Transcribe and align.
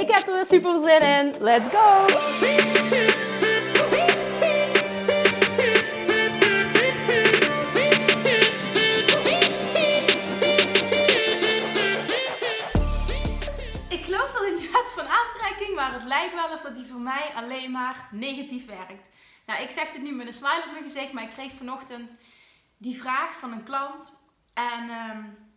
Ik 0.00 0.10
heb 0.10 0.26
er 0.26 0.34
weer 0.34 0.46
super 0.46 0.80
zin 0.80 1.00
in. 1.00 1.42
Let's 1.42 1.68
go! 1.68 2.06
Ik 13.88 14.04
geloof 14.04 14.32
wel 14.32 14.44
in 14.44 14.56
die 14.58 14.70
wet 14.70 14.90
van 14.94 15.06
aantrekking, 15.06 15.74
maar 15.74 15.92
het 15.92 16.04
lijkt 16.04 16.34
wel 16.34 16.52
of 16.52 16.60
dat 16.60 16.74
die 16.74 16.86
voor 16.86 17.00
mij 17.00 17.32
alleen 17.34 17.70
maar 17.70 18.08
negatief 18.10 18.66
werkt. 18.66 19.08
Nou, 19.46 19.62
ik 19.62 19.70
zeg 19.70 19.90
dit 19.90 20.02
nu 20.02 20.12
met 20.12 20.26
een 20.26 20.32
smile 20.32 20.62
op 20.66 20.72
mijn 20.72 20.84
gezicht, 20.84 21.12
maar 21.12 21.22
ik 21.22 21.30
kreeg 21.30 21.52
vanochtend 21.56 22.16
die 22.76 23.00
vraag 23.00 23.38
van 23.38 23.52
een 23.52 23.64
klant. 23.64 24.12
En 24.54 24.82
um, 24.82 25.50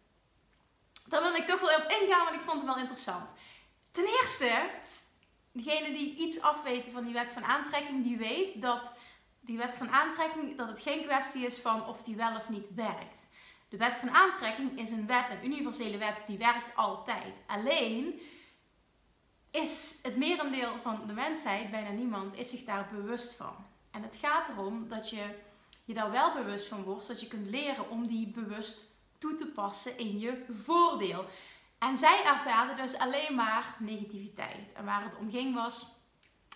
daar 1.06 1.22
wil 1.22 1.36
ik 1.36 1.46
toch 1.46 1.60
wel 1.60 1.78
op 1.78 1.92
ingaan, 2.02 2.24
want 2.26 2.36
ik 2.36 2.44
vond 2.44 2.58
het 2.58 2.66
wel 2.66 2.78
interessant. 2.78 3.30
Ten 3.92 4.06
eerste, 4.22 4.70
degene 5.52 5.94
die 5.94 6.16
iets 6.16 6.42
afweten 6.42 6.92
van 6.92 7.04
die 7.04 7.14
wet 7.14 7.30
van 7.32 7.44
aantrekking, 7.44 8.04
die 8.04 8.18
weet 8.18 8.62
dat 8.62 8.94
die 9.40 9.58
wet 9.58 9.76
van 9.76 9.90
aantrekking, 9.90 10.58
dat 10.58 10.68
het 10.68 10.82
geen 10.82 11.04
kwestie 11.04 11.46
is 11.46 11.58
van 11.58 11.88
of 11.88 12.04
die 12.04 12.16
wel 12.16 12.36
of 12.36 12.50
niet 12.50 12.74
werkt. 12.76 13.28
De 13.70 13.78
wet 13.78 13.96
van 13.96 14.10
aantrekking 14.10 14.80
is 14.80 14.90
een 14.90 15.08
wet, 15.08 15.26
een 15.30 15.46
universele 15.46 15.98
wet, 15.98 16.24
die 16.28 16.38
werkt 16.38 16.76
altijd. 16.76 17.36
Alleen 17.48 18.22
is 19.52 20.00
het 20.04 20.18
merendeel 20.18 20.80
van 20.82 21.08
de 21.08 21.14
mensheid, 21.14 21.72
bijna 21.72 21.90
niemand, 21.90 22.36
is 22.36 22.50
zich 22.50 22.64
daar 22.64 22.90
bewust 22.92 23.34
van. 23.34 23.56
En 23.92 24.04
het 24.04 24.16
gaat 24.16 24.50
erom 24.50 24.88
dat 24.88 25.10
je 25.10 25.26
je 25.86 25.94
daar 25.94 26.12
wel 26.12 26.34
bewust 26.34 26.68
van 26.68 26.84
wordt, 26.84 27.08
dat 27.08 27.20
je 27.20 27.28
kunt 27.28 27.48
leren 27.48 27.90
om 27.90 28.08
die 28.08 28.28
bewust 28.28 28.84
toe 29.18 29.36
te 29.36 29.46
passen 29.46 29.98
in 29.98 30.20
je 30.20 30.46
voordeel. 30.64 31.26
En 31.80 31.98
zij 31.98 32.24
ervaarde 32.26 32.74
dus 32.82 32.98
alleen 32.98 33.36
maar 33.36 33.76
negativiteit. 33.80 34.74
En 34.74 34.86
waar 34.86 35.04
het 35.04 35.16
om 35.18 35.30
ging 35.30 35.56
was 35.56 35.98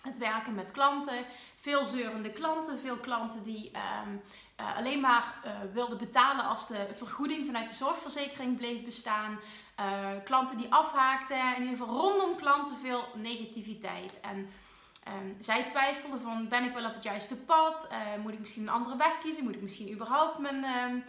het 0.04 0.18
werken 0.18 0.54
met 0.54 0.70
klanten, 0.70 1.26
veel 1.56 1.84
zeurende 1.84 2.30
klanten, 2.30 2.78
veel 2.78 2.96
klanten 2.96 3.42
die 3.42 3.70
um, 4.06 4.22
uh, 4.60 4.76
alleen 4.76 5.00
maar 5.00 5.40
uh, 5.44 5.52
wilden 5.72 5.98
betalen 5.98 6.44
als 6.44 6.66
de 6.66 6.88
vergoeding 6.92 7.46
vanuit 7.46 7.68
de 7.68 7.74
zorgverzekering 7.74 8.56
bleef 8.56 8.84
bestaan. 8.84 9.40
Uh, 9.80 10.08
klanten 10.24 10.56
die 10.56 10.72
afhaakten, 10.74 11.56
in 11.56 11.62
ieder 11.62 11.78
geval 11.78 12.00
rondom 12.00 12.36
klanten 12.36 12.76
veel 12.76 13.04
negativiteit. 13.14 14.20
En 14.20 14.50
um, 15.08 15.34
zij 15.38 15.64
twijfelden 15.64 16.20
van, 16.20 16.48
ben 16.48 16.64
ik 16.64 16.74
wel 16.74 16.86
op 16.86 16.94
het 16.94 17.02
juiste 17.02 17.36
pad? 17.36 17.88
moet 18.22 18.32
ik 18.32 18.38
misschien 18.40 18.62
een 18.62 18.68
andere 18.68 18.96
weg 18.96 19.18
kiezen? 19.18 19.44
Moet 19.44 19.54
ik 19.54 19.62
misschien 19.62 19.92
überhaupt 19.92 20.38
mijn, 20.38 20.64
um, 20.64 21.04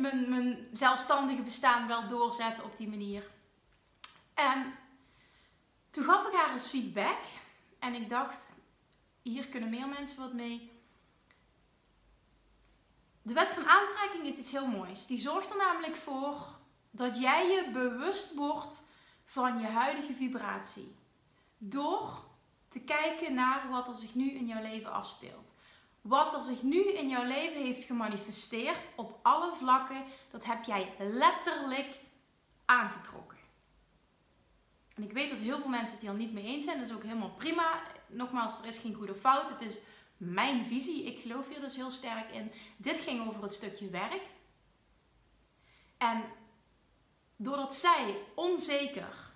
mijn, 0.00 0.30
mijn 0.30 0.68
zelfstandige 0.72 1.42
bestaan 1.42 1.86
wel 1.86 2.08
doorzetten 2.08 2.64
op 2.64 2.76
die 2.76 2.88
manier? 2.88 3.30
En 4.34 4.74
toen 5.90 6.04
gaf 6.04 6.26
ik 6.26 6.34
haar 6.34 6.52
eens 6.52 6.66
feedback. 6.66 7.18
En 7.78 7.94
ik 7.94 8.08
dacht, 8.08 8.58
hier 9.22 9.48
kunnen 9.48 9.70
meer 9.70 9.88
mensen 9.88 10.20
wat 10.20 10.32
mee. 10.32 10.72
De 13.22 13.32
wet 13.32 13.48
van 13.48 13.68
aantrekking 13.68 14.26
is 14.26 14.38
iets 14.38 14.50
heel 14.50 14.66
moois. 14.66 15.06
Die 15.06 15.18
zorgt 15.18 15.50
er 15.50 15.56
namelijk 15.56 15.96
voor 15.96 16.58
dat 16.90 17.18
jij 17.18 17.48
je 17.48 17.70
bewust 17.72 18.34
wordt 18.34 18.88
van 19.24 19.60
je 19.60 19.66
huidige 19.66 20.14
vibratie. 20.14 20.94
Door 21.58 22.24
te 22.70 22.80
kijken 22.80 23.34
naar 23.34 23.68
wat 23.70 23.88
er 23.88 23.94
zich 23.94 24.14
nu 24.14 24.30
in 24.30 24.46
jouw 24.46 24.62
leven 24.62 24.92
afspeelt. 24.92 25.52
Wat 26.00 26.34
er 26.34 26.44
zich 26.44 26.62
nu 26.62 26.92
in 26.92 27.08
jouw 27.08 27.24
leven 27.24 27.62
heeft 27.62 27.84
gemanifesteerd 27.84 28.80
op 28.96 29.18
alle 29.22 29.52
vlakken, 29.54 30.04
dat 30.30 30.44
heb 30.44 30.64
jij 30.64 30.94
letterlijk 30.98 32.00
aangetrokken. 32.64 33.38
En 34.94 35.02
ik 35.02 35.12
weet 35.12 35.30
dat 35.30 35.38
heel 35.38 35.58
veel 35.58 35.68
mensen 35.68 35.94
het 35.94 36.04
hier 36.04 36.14
niet 36.14 36.32
mee 36.32 36.44
eens 36.44 36.64
zijn. 36.64 36.78
Dat 36.78 36.88
is 36.88 36.94
ook 36.94 37.02
helemaal 37.02 37.30
prima. 37.30 37.82
Nogmaals, 38.06 38.60
er 38.60 38.68
is 38.68 38.78
geen 38.78 38.94
goede 38.94 39.14
fout. 39.14 39.48
Het 39.48 39.60
is 39.60 39.78
mijn 40.16 40.66
visie. 40.66 41.04
Ik 41.04 41.20
geloof 41.20 41.48
hier 41.48 41.60
dus 41.60 41.76
heel 41.76 41.90
sterk 41.90 42.30
in. 42.30 42.52
Dit 42.76 43.00
ging 43.00 43.28
over 43.28 43.42
het 43.42 43.52
stukje 43.52 43.88
werk. 43.88 44.22
En 45.98 46.22
doordat 47.36 47.74
zij 47.74 48.16
onzeker 48.34 49.29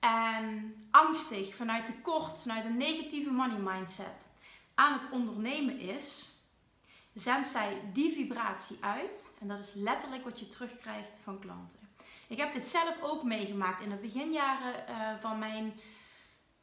en 0.00 0.74
angstig 0.90 1.56
vanuit 1.56 1.86
tekort, 1.86 2.40
vanuit 2.40 2.64
een 2.64 2.76
negatieve 2.76 3.30
money 3.30 3.58
mindset 3.58 4.28
aan 4.74 4.92
het 4.92 5.10
ondernemen 5.10 5.78
is, 5.78 6.28
zendt 7.14 7.48
zij 7.48 7.80
die 7.92 8.12
vibratie 8.12 8.76
uit. 8.80 9.34
En 9.40 9.48
dat 9.48 9.58
is 9.58 9.72
letterlijk 9.74 10.24
wat 10.24 10.40
je 10.40 10.48
terugkrijgt 10.48 11.18
van 11.22 11.38
klanten. 11.38 11.78
Ik 12.28 12.38
heb 12.38 12.52
dit 12.52 12.66
zelf 12.66 13.02
ook 13.02 13.22
meegemaakt 13.22 13.82
in 13.82 13.88
de 13.88 13.96
beginjaren 13.96 14.74
uh, 14.88 15.10
van 15.20 15.38
mijn 15.38 15.80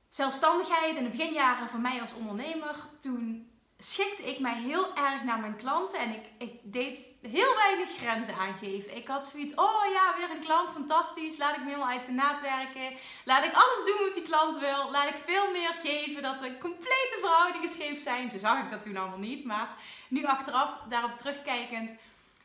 zelfstandigheid. 0.10 0.98
In 0.98 1.04
de 1.04 1.10
beginjaren 1.10 1.70
van 1.70 1.82
mij 1.82 2.02
als 2.02 2.14
ondernemer. 2.14 2.76
Toen 3.00 3.47
schikte 3.80 4.24
ik 4.24 4.40
mij 4.40 4.54
heel 4.54 4.96
erg 4.96 5.24
naar 5.24 5.40
mijn 5.40 5.56
klanten. 5.56 6.00
En 6.00 6.14
ik, 6.14 6.26
ik 6.38 6.60
deed 6.64 7.06
heel 7.22 7.56
weinig 7.56 7.90
grenzen 7.98 8.36
aangeven. 8.36 8.96
Ik 8.96 9.08
had 9.08 9.28
zoiets, 9.28 9.56
oh 9.56 9.86
ja, 9.94 10.16
weer 10.18 10.30
een 10.30 10.46
klant, 10.46 10.70
fantastisch. 10.70 11.38
Laat 11.38 11.56
ik 11.56 11.62
me 11.62 11.70
helemaal 11.70 11.90
uit 11.90 12.06
de 12.06 12.12
naad 12.12 12.42
werken. 12.42 12.98
Laat 13.26 13.44
ik 13.44 13.54
alles 13.54 13.86
doen 13.86 14.06
wat 14.06 14.14
die 14.14 14.24
klant 14.24 14.60
wil. 14.60 14.92
Laat 14.92 15.10
ik 15.10 15.24
veel 15.26 15.52
meer 15.52 15.74
geven. 15.74 16.22
Dat 16.22 16.40
de 16.40 16.58
complete 16.58 17.18
verhoudingen 17.20 17.70
scheef 17.70 18.00
zijn. 18.00 18.30
Zo 18.30 18.38
zag 18.38 18.64
ik 18.64 18.70
dat 18.70 18.84
toen 18.84 18.98
allemaal 18.98 19.18
niet. 19.18 19.46
Maar 19.46 19.70
nu 20.08 20.26
achteraf, 20.26 20.78
daarop 20.90 21.18
terugkijkend 21.18 21.96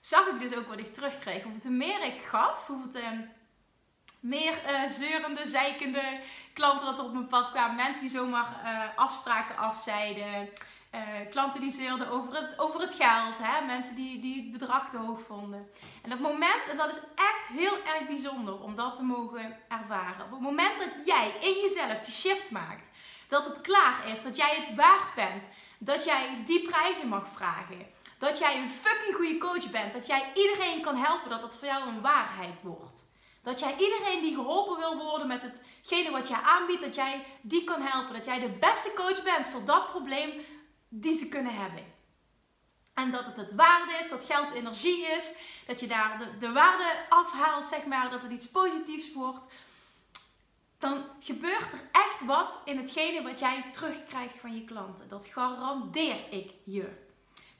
zag 0.00 0.26
ik 0.26 0.40
dus 0.40 0.54
ook 0.54 0.68
wat 0.68 0.80
ik 0.80 0.94
terugkreeg. 0.94 1.42
Hoeveel 1.42 1.60
te 1.60 1.70
meer 1.70 2.04
ik 2.04 2.22
gaf, 2.22 2.66
hoeveel 2.66 2.90
te 2.90 3.26
meer 4.20 4.52
uh, 4.70 4.88
zeurende, 4.88 5.46
zeikende 5.46 6.20
klanten 6.52 6.86
dat 6.86 6.98
er 6.98 7.04
op 7.04 7.12
mijn 7.12 7.26
pad 7.26 7.50
kwamen. 7.50 7.76
Mensen 7.76 8.02
die 8.02 8.10
zomaar 8.10 8.60
uh, 8.64 8.98
afspraken 8.98 9.56
afzeiden. 9.56 10.48
Uh, 10.94 11.00
klanten 11.30 11.60
die 11.60 11.70
zeurden 11.70 12.08
over 12.08 12.34
het, 12.34 12.58
over 12.58 12.80
het 12.80 12.94
geld. 12.94 13.38
Hè? 13.38 13.66
Mensen 13.66 13.94
die, 13.94 14.20
die 14.20 14.42
het 14.42 14.52
bedrag 14.52 14.90
te 14.90 14.96
hoog 14.96 15.20
vonden. 15.22 15.70
En 16.02 16.10
het 16.10 16.20
moment, 16.20 16.62
en 16.70 16.76
dat 16.76 16.90
is 16.90 17.00
echt 17.14 17.46
heel 17.48 17.76
erg 17.84 18.06
bijzonder 18.06 18.60
om 18.60 18.76
dat 18.76 18.94
te 18.94 19.02
mogen 19.02 19.56
ervaren. 19.68 20.24
Op 20.24 20.30
het 20.30 20.40
moment 20.40 20.78
dat 20.78 21.06
jij 21.06 21.34
in 21.40 21.60
jezelf 21.60 22.00
die 22.00 22.14
shift 22.14 22.50
maakt. 22.50 22.90
Dat 23.28 23.44
het 23.44 23.60
klaar 23.60 24.08
is, 24.08 24.22
dat 24.22 24.36
jij 24.36 24.54
het 24.56 24.74
waard 24.74 25.14
bent. 25.14 25.44
Dat 25.78 26.04
jij 26.04 26.42
die 26.44 26.62
prijzen 26.62 27.08
mag 27.08 27.28
vragen 27.34 27.86
dat 28.26 28.38
jij 28.38 28.56
een 28.56 28.68
fucking 28.68 29.14
goede 29.14 29.38
coach 29.38 29.70
bent. 29.70 29.92
Dat 29.92 30.06
jij 30.06 30.30
iedereen 30.34 30.80
kan 30.80 30.96
helpen. 30.96 31.30
Dat 31.30 31.40
dat 31.40 31.56
voor 31.56 31.68
jou 31.68 31.88
een 31.88 32.00
waarheid 32.00 32.62
wordt. 32.62 33.10
Dat 33.42 33.60
jij 33.60 33.74
iedereen 33.78 34.22
die 34.22 34.34
geholpen 34.34 34.78
wil 34.78 34.96
worden 34.96 35.26
met 35.26 35.42
hetgene 35.42 36.10
wat 36.10 36.28
jij 36.28 36.38
aanbiedt, 36.44 36.82
dat 36.82 36.94
jij 36.94 37.24
die 37.40 37.64
kan 37.64 37.82
helpen. 37.82 38.14
Dat 38.14 38.24
jij 38.24 38.40
de 38.40 38.48
beste 38.48 38.92
coach 38.96 39.22
bent 39.22 39.46
voor 39.46 39.64
dat 39.64 39.90
probleem 39.90 40.30
die 40.94 41.14
ze 41.14 41.28
kunnen 41.28 41.54
hebben. 41.54 41.84
En 42.94 43.10
dat 43.10 43.24
het 43.24 43.36
het 43.36 43.54
waarde 43.54 43.92
is, 44.00 44.08
dat 44.08 44.24
geld 44.24 44.52
energie 44.54 45.06
is. 45.06 45.32
Dat 45.66 45.80
je 45.80 45.86
daar 45.86 46.18
de, 46.18 46.36
de 46.38 46.52
waarde 46.52 46.84
afhaalt, 47.08 47.68
zeg 47.68 47.84
maar. 47.84 48.10
Dat 48.10 48.22
het 48.22 48.32
iets 48.32 48.50
positiefs 48.50 49.12
wordt. 49.12 49.40
Dan 50.78 51.04
gebeurt 51.20 51.72
er 51.72 51.88
echt 51.92 52.24
wat 52.24 52.58
in 52.64 52.76
hetgene 52.76 53.22
wat 53.22 53.38
jij 53.38 53.64
terugkrijgt 53.72 54.38
van 54.38 54.54
je 54.54 54.64
klanten. 54.64 55.08
Dat 55.08 55.26
garandeer 55.26 56.16
ik 56.30 56.52
je 56.64 56.80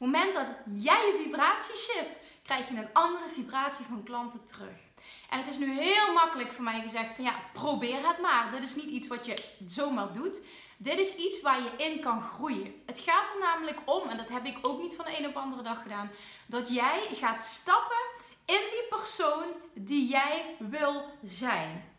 het 0.02 0.11
moment 0.11 0.34
dat 0.34 0.46
jij 0.82 1.06
je 1.06 1.20
vibratie 1.23 1.76
shift, 1.76 2.17
krijg 2.43 2.69
je 2.69 2.76
een 2.76 2.93
andere 2.93 3.29
vibratie 3.29 3.84
van 3.84 4.02
klanten 4.02 4.44
terug. 4.44 4.92
En 5.31 5.38
het 5.38 5.49
is 5.49 5.58
nu 5.58 5.81
heel 5.81 6.12
makkelijk 6.12 6.52
voor 6.52 6.64
mij 6.64 6.81
gezegd 6.81 7.14
van 7.14 7.25
ja, 7.25 7.34
probeer 7.52 8.08
het 8.08 8.20
maar. 8.20 8.50
Dit 8.52 8.62
is 8.62 8.75
niet 8.75 8.90
iets 8.90 9.08
wat 9.08 9.26
je 9.26 9.44
zomaar 9.66 10.12
doet. 10.12 10.40
Dit 10.76 10.99
is 10.99 11.14
iets 11.14 11.43
waar 11.43 11.62
je 11.62 11.84
in 11.84 12.00
kan 12.00 12.22
groeien. 12.22 12.82
Het 12.87 12.99
gaat 12.99 13.32
er 13.34 13.40
namelijk 13.40 13.78
om, 13.84 14.08
en 14.08 14.16
dat 14.16 14.28
heb 14.28 14.44
ik 14.44 14.58
ook 14.62 14.81
niet 14.81 14.94
van 14.94 15.04
de 15.04 15.19
een 15.19 15.26
op 15.26 15.32
de 15.32 15.38
andere 15.38 15.62
dag 15.62 15.82
gedaan, 15.82 16.10
dat 16.46 16.69
jij 16.69 17.08
gaat 17.12 17.44
stappen 17.44 18.02
in 18.44 18.60
die 18.70 18.87
persoon 18.88 19.44
die 19.75 20.08
jij 20.08 20.56
wil 20.58 21.19
zijn. 21.22 21.94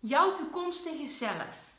Jouw 0.00 0.32
toekomstige 0.32 1.06
zelf. 1.06 1.74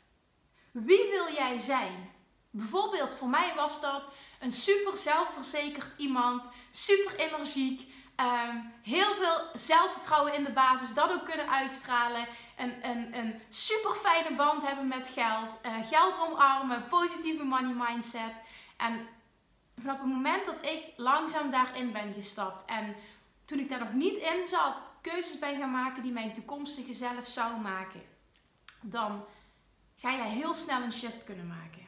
Wie 0.70 1.10
wil 1.10 1.32
jij 1.32 1.58
zijn? 1.58 2.10
Bijvoorbeeld 2.50 3.12
voor 3.12 3.28
mij 3.28 3.52
was 3.56 3.80
dat 3.80 4.08
een 4.40 4.52
super 4.52 4.96
zelfverzekerd 4.96 5.94
iemand, 5.96 6.48
super 6.70 7.18
energiek, 7.18 7.92
Ehm, 8.18 8.56
heel 8.82 9.14
veel 9.14 9.40
zelfvertrouwen 9.52 10.34
in 10.34 10.44
de 10.44 10.52
basis, 10.52 10.94
dat 10.94 11.12
ook 11.12 11.24
kunnen 11.24 11.50
uitstralen. 11.50 12.26
Een, 12.56 13.18
een, 13.18 13.40
super 13.48 13.90
fijne 13.90 14.36
band 14.36 14.62
hebben 14.62 14.88
met 14.88 15.08
geld. 15.08 15.58
Uh, 15.66 15.88
geld 15.88 16.18
omarmen, 16.18 16.88
positieve 16.88 17.44
money 17.44 17.74
mindset. 17.88 18.40
En 18.76 19.06
vanaf 19.80 19.96
het 19.96 20.06
moment 20.06 20.46
dat 20.46 20.62
ik 20.62 20.92
langzaam 20.96 21.50
daarin 21.50 21.92
ben 21.92 22.12
gestapt 22.12 22.70
en 22.70 22.96
toen 23.44 23.58
ik 23.58 23.68
daar 23.68 23.78
nog 23.78 23.92
niet 23.92 24.16
in 24.16 24.46
zat, 24.48 24.86
keuzes 25.00 25.38
ben 25.38 25.58
gaan 25.58 25.70
maken 25.70 26.02
die 26.02 26.12
mijn 26.12 26.32
toekomstige 26.32 26.92
zelf 26.92 27.26
zou 27.26 27.60
maken, 27.60 28.02
dan 28.80 29.24
ga 29.96 30.10
je 30.10 30.22
heel 30.22 30.54
snel 30.54 30.82
een 30.82 30.92
shift 30.92 31.24
kunnen 31.24 31.46
maken. 31.46 31.86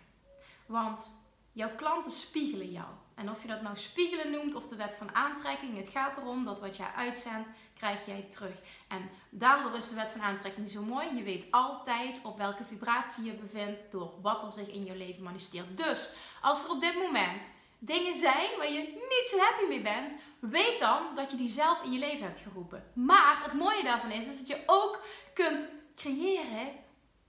Want 0.66 1.14
jouw 1.52 1.74
klanten 1.76 2.12
spiegelen 2.12 2.70
jou. 2.70 2.88
En 3.20 3.30
of 3.30 3.42
je 3.42 3.48
dat 3.48 3.62
nou 3.62 3.76
spiegelen 3.76 4.30
noemt 4.30 4.54
of 4.54 4.66
de 4.66 4.76
wet 4.76 4.94
van 4.94 5.14
aantrekking, 5.14 5.76
het 5.76 5.88
gaat 5.88 6.16
erom 6.16 6.44
dat 6.44 6.60
wat 6.60 6.76
jij 6.76 6.90
uitzendt, 6.96 7.48
krijg 7.74 8.06
jij 8.06 8.26
terug. 8.30 8.60
En 8.88 9.10
daardoor 9.30 9.76
is 9.76 9.88
de 9.88 9.94
wet 9.94 10.10
van 10.10 10.22
aantrekking 10.22 10.70
zo 10.70 10.82
mooi. 10.82 11.16
Je 11.16 11.22
weet 11.22 11.46
altijd 11.50 12.20
op 12.22 12.38
welke 12.38 12.64
vibratie 12.64 13.24
je 13.24 13.32
bevindt 13.32 13.82
door 13.90 14.12
wat 14.22 14.42
er 14.42 14.50
zich 14.50 14.68
in 14.68 14.84
je 14.84 14.96
leven 14.96 15.22
manifesteert. 15.22 15.76
Dus 15.76 16.12
als 16.40 16.64
er 16.64 16.70
op 16.70 16.80
dit 16.80 16.94
moment 16.94 17.50
dingen 17.78 18.16
zijn 18.16 18.48
waar 18.58 18.72
je 18.72 18.80
niet 18.94 19.28
zo 19.28 19.38
happy 19.38 19.64
mee 19.68 19.82
bent, 19.82 20.14
weet 20.38 20.78
dan 20.78 21.02
dat 21.14 21.30
je 21.30 21.36
die 21.36 21.48
zelf 21.48 21.82
in 21.82 21.92
je 21.92 21.98
leven 21.98 22.24
hebt 22.24 22.38
geroepen. 22.38 22.84
Maar 22.94 23.40
het 23.42 23.52
mooie 23.52 23.82
daarvan 23.82 24.10
is, 24.10 24.38
dat 24.38 24.48
je 24.48 24.62
ook 24.66 25.02
kunt 25.34 25.66
creëren 25.96 26.68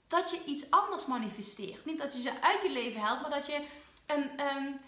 dat 0.08 0.32
je 0.32 0.42
iets 0.46 0.72
anders 0.72 1.06
manifesteert. 1.06 1.86
Niet 1.86 2.00
dat 2.00 2.14
je 2.14 2.22
ze 2.22 2.42
uit 2.42 2.62
je 2.62 2.72
leven 2.72 3.02
helpt, 3.02 3.22
maar 3.22 3.32
dat 3.32 3.46
je 3.46 3.66
een, 4.08 4.30
um, 4.58 4.80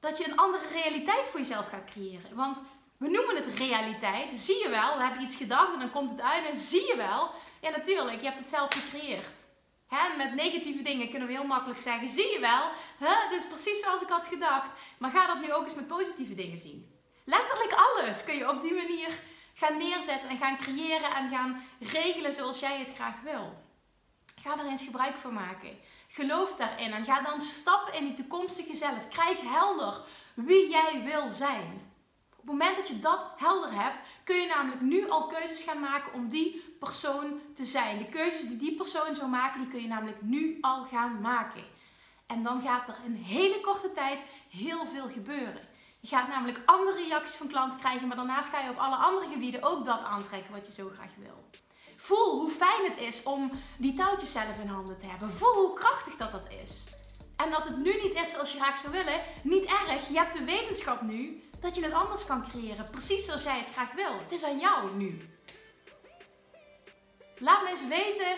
dat 0.00 0.18
je 0.18 0.28
een 0.28 0.36
andere 0.36 0.68
realiteit 0.72 1.28
voor 1.28 1.40
jezelf 1.40 1.68
gaat 1.68 1.90
creëren. 1.90 2.34
Want 2.34 2.62
we 2.96 3.08
noemen 3.08 3.36
het 3.36 3.56
realiteit. 3.56 4.32
Zie 4.32 4.62
je 4.62 4.68
wel, 4.68 4.96
we 4.96 5.02
hebben 5.02 5.22
iets 5.22 5.36
gedacht 5.36 5.72
en 5.72 5.78
dan 5.78 5.90
komt 5.90 6.10
het 6.10 6.20
uit 6.20 6.46
en 6.46 6.56
zie 6.56 6.86
je 6.86 6.96
wel. 6.96 7.30
Ja, 7.60 7.70
natuurlijk, 7.70 8.20
je 8.20 8.26
hebt 8.26 8.38
het 8.38 8.48
zelf 8.48 8.74
gecreëerd. 8.74 9.46
Met 10.16 10.34
negatieve 10.34 10.82
dingen 10.82 11.10
kunnen 11.10 11.28
we 11.28 11.34
heel 11.34 11.44
makkelijk 11.44 11.80
zeggen: 11.80 12.08
zie 12.08 12.32
je 12.32 12.38
wel, 12.40 12.70
hè? 12.98 13.28
dit 13.30 13.38
is 13.42 13.48
precies 13.48 13.80
zoals 13.80 14.02
ik 14.02 14.08
had 14.08 14.26
gedacht. 14.26 14.70
Maar 14.98 15.10
ga 15.10 15.26
dat 15.26 15.40
nu 15.40 15.52
ook 15.52 15.64
eens 15.64 15.74
met 15.74 15.86
positieve 15.86 16.34
dingen 16.34 16.58
zien. 16.58 17.00
Letterlijk 17.24 17.72
alles 17.72 18.24
kun 18.24 18.36
je 18.36 18.50
op 18.50 18.60
die 18.60 18.74
manier 18.74 19.08
gaan 19.54 19.76
neerzetten 19.76 20.28
en 20.28 20.36
gaan 20.36 20.58
creëren 20.58 21.14
en 21.14 21.30
gaan 21.30 21.64
regelen 21.80 22.32
zoals 22.32 22.58
jij 22.58 22.78
het 22.78 22.94
graag 22.94 23.20
wil. 23.20 23.62
Ga 24.42 24.58
er 24.58 24.66
eens 24.66 24.82
gebruik 24.82 25.16
van 25.16 25.32
maken. 25.32 25.78
Geloof 26.10 26.56
daarin 26.56 26.92
en 26.92 27.04
ga 27.04 27.20
dan 27.20 27.40
stappen 27.40 27.94
in 27.94 28.04
die 28.04 28.14
toekomstige 28.14 28.76
zelf. 28.76 29.08
Krijg 29.08 29.40
helder 29.40 30.00
wie 30.34 30.70
jij 30.70 31.02
wil 31.04 31.30
zijn. 31.30 31.86
Op 32.30 32.36
het 32.36 32.46
moment 32.46 32.76
dat 32.76 32.88
je 32.88 32.98
dat 32.98 33.26
helder 33.36 33.72
hebt, 33.72 34.00
kun 34.24 34.36
je 34.36 34.46
namelijk 34.46 34.80
nu 34.80 35.10
al 35.10 35.26
keuzes 35.26 35.62
gaan 35.62 35.80
maken 35.80 36.12
om 36.12 36.28
die 36.28 36.76
persoon 36.78 37.40
te 37.54 37.64
zijn. 37.64 37.98
De 37.98 38.08
keuzes 38.08 38.46
die 38.46 38.56
die 38.56 38.74
persoon 38.74 39.14
zou 39.14 39.28
maken, 39.28 39.60
die 39.60 39.68
kun 39.68 39.82
je 39.82 39.88
namelijk 39.88 40.22
nu 40.22 40.58
al 40.60 40.84
gaan 40.84 41.20
maken. 41.20 41.64
En 42.26 42.42
dan 42.42 42.60
gaat 42.60 42.88
er 42.88 42.96
in 43.04 43.14
hele 43.14 43.60
korte 43.60 43.92
tijd 43.92 44.20
heel 44.48 44.86
veel 44.86 45.08
gebeuren. 45.08 45.68
Je 46.00 46.08
gaat 46.08 46.28
namelijk 46.28 46.62
andere 46.64 47.04
reacties 47.04 47.36
van 47.36 47.48
klanten 47.48 47.78
krijgen, 47.78 48.08
maar 48.08 48.16
daarnaast 48.16 48.50
ga 48.50 48.60
je 48.60 48.70
op 48.70 48.78
alle 48.78 48.96
andere 48.96 49.28
gebieden 49.28 49.62
ook 49.62 49.84
dat 49.84 50.02
aantrekken 50.02 50.52
wat 50.52 50.66
je 50.66 50.72
zo 50.72 50.90
graag 50.94 51.14
wil. 51.18 51.44
Voel 52.00 52.40
hoe 52.40 52.50
fijn 52.50 52.84
het 52.90 53.00
is 53.00 53.22
om 53.22 53.50
die 53.78 53.94
touwtjes 53.94 54.32
zelf 54.32 54.58
in 54.62 54.68
handen 54.68 54.98
te 54.98 55.06
hebben. 55.06 55.30
Voel 55.30 55.54
hoe 55.54 55.72
krachtig 55.72 56.16
dat 56.16 56.32
dat 56.32 56.48
is. 56.62 56.84
En 57.36 57.50
dat 57.50 57.64
het 57.64 57.76
nu 57.76 58.02
niet 58.02 58.14
is 58.14 58.30
zoals 58.30 58.52
je 58.52 58.58
graag 58.58 58.78
zou 58.78 58.92
willen, 58.92 59.20
niet 59.42 59.64
erg. 59.64 60.08
Je 60.08 60.18
hebt 60.18 60.32
de 60.32 60.44
wetenschap 60.44 61.00
nu 61.02 61.42
dat 61.60 61.74
je 61.74 61.82
het 61.82 61.92
anders 61.92 62.24
kan 62.24 62.48
creëren. 62.50 62.90
Precies 62.90 63.24
zoals 63.24 63.42
jij 63.42 63.58
het 63.58 63.72
graag 63.72 63.92
wil. 63.92 64.18
Het 64.18 64.32
is 64.32 64.44
aan 64.44 64.58
jou 64.58 64.96
nu. 64.96 65.28
Laat 67.38 67.62
me 67.62 67.68
eens 67.68 67.88
weten 67.88 68.36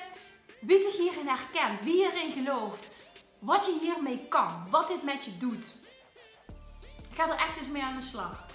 wie 0.60 0.78
zich 0.78 0.96
hierin 0.96 1.28
herkent, 1.28 1.80
wie 1.80 2.12
erin 2.12 2.32
gelooft, 2.32 2.88
wat 3.38 3.66
je 3.66 3.78
hiermee 3.80 4.26
kan, 4.28 4.66
wat 4.70 4.88
dit 4.88 5.02
met 5.02 5.24
je 5.24 5.36
doet. 5.36 5.66
ga 7.12 7.28
er 7.28 7.34
echt 7.34 7.56
eens 7.56 7.68
mee 7.68 7.82
aan 7.82 7.96
de 7.96 8.02
slag. 8.02 8.46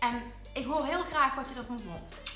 En 0.00 0.22
ik 0.54 0.64
hoor 0.64 0.84
heel 0.84 1.02
graag 1.02 1.34
wat 1.34 1.48
je 1.48 1.54
ervan 1.54 1.80
vond. 1.80 2.35